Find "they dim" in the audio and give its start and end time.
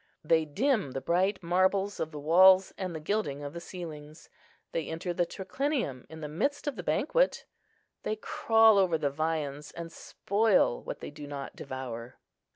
0.23-0.93